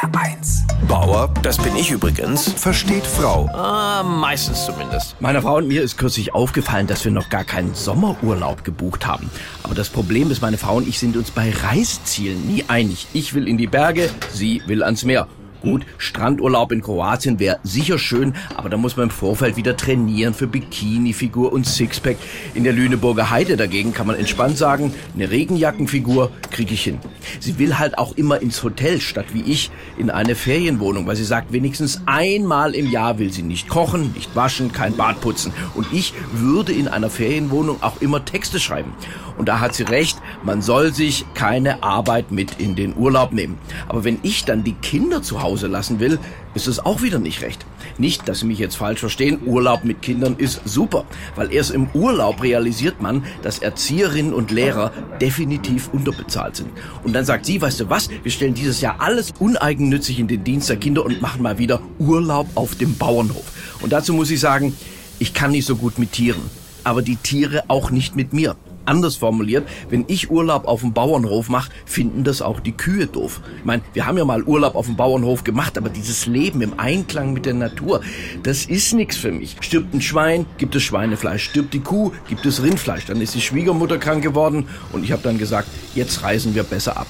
[0.00, 0.62] HR1.
[0.88, 3.46] Bauer, das bin ich übrigens, Versteht Frau.
[3.52, 5.20] ah, meistens zumindest.
[5.20, 9.30] Meiner Frau und mir ist kürzlich aufgefallen, dass wir noch gar keinen Sommerurlaub gebucht haben.
[9.62, 13.08] Aber das Problem ist, meine Frau und ich sind uns bei Reisezielen nie einig.
[13.12, 15.26] Ich will in die Berge, sie will ans Meer.
[15.60, 20.32] Gut, Strandurlaub in Kroatien wäre sicher schön, aber da muss man im Vorfeld wieder trainieren
[20.32, 22.16] für Bikini-Figur und Sixpack.
[22.54, 26.98] In der Lüneburger Heide dagegen kann man entspannt sagen, eine Regenjackenfigur kriege ich hin.
[27.40, 31.24] Sie will halt auch immer ins Hotel, statt wie ich in eine Ferienwohnung, weil sie
[31.24, 35.52] sagt, wenigstens einmal im Jahr will sie nicht kochen, nicht waschen, kein Bad putzen.
[35.74, 38.94] Und ich würde in einer Ferienwohnung auch immer Texte schreiben.
[39.36, 43.58] Und da hat sie recht, man soll sich keine Arbeit mit in den Urlaub nehmen.
[43.88, 46.18] Aber wenn ich dann die Kinder zu Hause lassen will,
[46.54, 47.64] ist es auch wieder nicht recht.
[47.98, 51.04] Nicht, dass Sie mich jetzt falsch verstehen, Urlaub mit Kindern ist super,
[51.36, 56.70] weil erst im Urlaub realisiert man, dass Erzieherinnen und Lehrer definitiv unterbezahlt sind.
[57.04, 60.44] Und dann sagt sie, weißt du was, wir stellen dieses Jahr alles uneigennützig in den
[60.44, 63.44] Dienst der Kinder und machen mal wieder Urlaub auf dem Bauernhof.
[63.80, 64.76] Und dazu muss ich sagen,
[65.18, 66.42] ich kann nicht so gut mit Tieren,
[66.84, 68.56] aber die Tiere auch nicht mit mir.
[68.84, 73.40] Anders formuliert, wenn ich Urlaub auf dem Bauernhof mache, finden das auch die Kühe doof.
[73.58, 76.78] Ich meine, wir haben ja mal Urlaub auf dem Bauernhof gemacht, aber dieses Leben im
[76.78, 78.00] Einklang mit der Natur,
[78.42, 79.56] das ist nichts für mich.
[79.60, 81.44] Stirbt ein Schwein, gibt es Schweinefleisch.
[81.44, 83.06] Stirbt die Kuh, gibt es Rindfleisch.
[83.06, 86.96] Dann ist die Schwiegermutter krank geworden und ich habe dann gesagt, jetzt reisen wir besser
[86.96, 87.06] ab.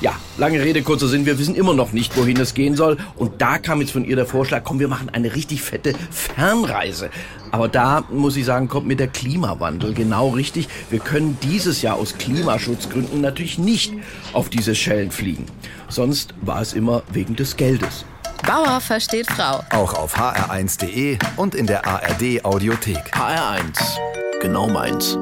[0.00, 2.98] Ja, lange Rede, kurzer Sinn, wir wissen immer noch nicht, wohin es gehen soll.
[3.16, 7.10] Und da kam jetzt von ihr der Vorschlag, komm, wir machen eine richtig fette Fernreise.
[7.50, 10.68] Aber da, muss ich sagen, kommt mir der Klimawandel genau richtig.
[10.90, 13.92] Wir können dieses Jahr aus Klimaschutzgründen natürlich nicht
[14.34, 15.46] auf diese Schellen fliegen.
[15.88, 18.04] Sonst war es immer wegen des Geldes.
[18.46, 19.64] Bauer versteht Frau.
[19.70, 23.12] Auch auf hr1.de und in der ARD Audiothek.
[23.12, 23.98] HR1,
[24.40, 25.18] genau meins.